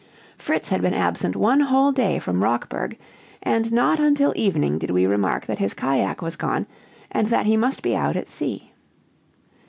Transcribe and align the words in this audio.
Fritz 0.35 0.69
had 0.69 0.81
been 0.81 0.95
absent 0.95 1.35
one 1.35 1.59
whole 1.59 1.91
day 1.91 2.17
from 2.17 2.41
Rockburg, 2.43 2.97
and 3.43 3.71
not 3.71 3.99
until 3.99 4.33
evening 4.35 4.79
did 4.79 4.89
we 4.89 5.05
remark 5.05 5.45
that 5.45 5.59
his 5.59 5.75
cajack 5.75 6.23
was 6.23 6.35
gone, 6.35 6.65
and 7.11 7.27
that 7.27 7.45
he 7.45 7.55
must 7.55 7.83
be 7.83 7.95
out 7.95 8.15
at 8.15 8.27
sea. 8.27 8.71